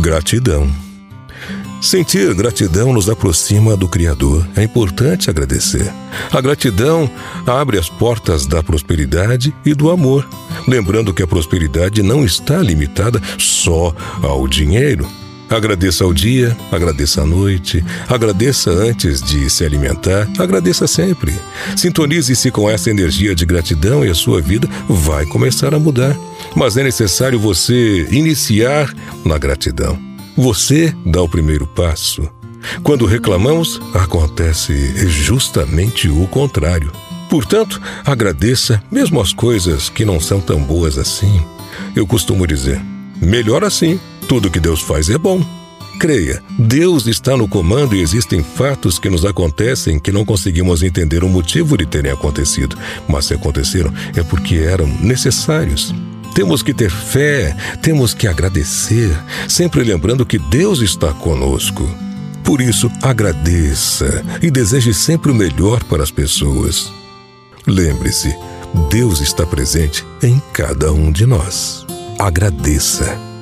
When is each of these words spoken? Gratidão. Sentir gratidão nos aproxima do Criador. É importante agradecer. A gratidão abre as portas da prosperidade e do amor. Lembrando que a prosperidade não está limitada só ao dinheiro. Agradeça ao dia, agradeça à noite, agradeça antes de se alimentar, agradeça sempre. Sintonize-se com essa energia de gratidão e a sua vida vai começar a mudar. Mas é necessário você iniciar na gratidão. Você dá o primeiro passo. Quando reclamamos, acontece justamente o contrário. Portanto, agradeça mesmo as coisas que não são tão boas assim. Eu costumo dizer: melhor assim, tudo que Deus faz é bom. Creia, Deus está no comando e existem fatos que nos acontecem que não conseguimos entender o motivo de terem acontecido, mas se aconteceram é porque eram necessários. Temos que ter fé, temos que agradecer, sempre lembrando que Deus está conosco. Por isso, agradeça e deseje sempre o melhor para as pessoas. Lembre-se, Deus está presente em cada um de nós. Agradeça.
Gratidão. 0.00 0.68
Sentir 1.80 2.34
gratidão 2.34 2.92
nos 2.92 3.08
aproxima 3.08 3.76
do 3.76 3.86
Criador. 3.86 4.46
É 4.56 4.62
importante 4.62 5.28
agradecer. 5.30 5.92
A 6.32 6.40
gratidão 6.40 7.08
abre 7.46 7.78
as 7.78 7.88
portas 7.88 8.46
da 8.46 8.62
prosperidade 8.62 9.54
e 9.64 9.74
do 9.74 9.90
amor. 9.90 10.26
Lembrando 10.66 11.12
que 11.12 11.22
a 11.22 11.26
prosperidade 11.26 12.02
não 12.02 12.24
está 12.24 12.58
limitada 12.58 13.20
só 13.38 13.94
ao 14.22 14.48
dinheiro. 14.48 15.06
Agradeça 15.48 16.04
ao 16.04 16.12
dia, 16.12 16.56
agradeça 16.72 17.22
à 17.22 17.26
noite, 17.26 17.84
agradeça 18.08 18.70
antes 18.70 19.22
de 19.22 19.48
se 19.50 19.64
alimentar, 19.64 20.26
agradeça 20.38 20.86
sempre. 20.86 21.34
Sintonize-se 21.76 22.50
com 22.50 22.68
essa 22.68 22.90
energia 22.90 23.34
de 23.34 23.44
gratidão 23.44 24.04
e 24.04 24.08
a 24.08 24.14
sua 24.14 24.40
vida 24.40 24.68
vai 24.88 25.26
começar 25.26 25.74
a 25.74 25.78
mudar. 25.78 26.16
Mas 26.54 26.76
é 26.76 26.82
necessário 26.82 27.38
você 27.38 28.06
iniciar 28.10 28.92
na 29.24 29.36
gratidão. 29.38 29.98
Você 30.36 30.94
dá 31.04 31.22
o 31.22 31.28
primeiro 31.28 31.66
passo. 31.66 32.28
Quando 32.82 33.06
reclamamos, 33.06 33.80
acontece 33.92 35.06
justamente 35.08 36.08
o 36.08 36.26
contrário. 36.26 36.92
Portanto, 37.28 37.80
agradeça 38.04 38.82
mesmo 38.90 39.20
as 39.20 39.32
coisas 39.32 39.88
que 39.88 40.04
não 40.04 40.20
são 40.20 40.40
tão 40.40 40.60
boas 40.60 40.98
assim. 40.98 41.42
Eu 41.94 42.06
costumo 42.06 42.46
dizer: 42.46 42.80
melhor 43.20 43.64
assim, 43.64 43.98
tudo 44.28 44.50
que 44.50 44.60
Deus 44.60 44.80
faz 44.80 45.10
é 45.10 45.18
bom. 45.18 45.44
Creia, 45.98 46.42
Deus 46.58 47.06
está 47.06 47.36
no 47.36 47.46
comando 47.46 47.94
e 47.94 48.00
existem 48.00 48.42
fatos 48.42 48.98
que 48.98 49.08
nos 49.08 49.24
acontecem 49.24 49.98
que 49.98 50.10
não 50.10 50.24
conseguimos 50.24 50.82
entender 50.82 51.22
o 51.22 51.28
motivo 51.28 51.76
de 51.76 51.86
terem 51.86 52.10
acontecido, 52.10 52.76
mas 53.08 53.26
se 53.26 53.34
aconteceram 53.34 53.92
é 54.16 54.22
porque 54.22 54.56
eram 54.56 54.86
necessários. 55.00 55.94
Temos 56.34 56.62
que 56.62 56.74
ter 56.74 56.90
fé, 56.90 57.56
temos 57.80 58.12
que 58.12 58.26
agradecer, 58.26 59.16
sempre 59.48 59.84
lembrando 59.84 60.26
que 60.26 60.38
Deus 60.38 60.80
está 60.82 61.12
conosco. 61.12 61.88
Por 62.42 62.60
isso, 62.60 62.90
agradeça 63.00 64.24
e 64.42 64.50
deseje 64.50 64.92
sempre 64.92 65.30
o 65.30 65.34
melhor 65.34 65.82
para 65.84 66.02
as 66.02 66.10
pessoas. 66.10 66.92
Lembre-se, 67.66 68.36
Deus 68.90 69.20
está 69.20 69.46
presente 69.46 70.04
em 70.22 70.42
cada 70.52 70.92
um 70.92 71.12
de 71.12 71.24
nós. 71.24 71.86
Agradeça. 72.18 73.33